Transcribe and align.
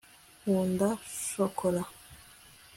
nkunda 0.43 0.89
shokora 1.29 1.83